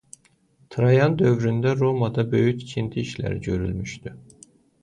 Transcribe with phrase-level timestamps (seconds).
[0.69, 4.19] Trayan dövründə Romada böyük tikinti işləri görülmüşdü.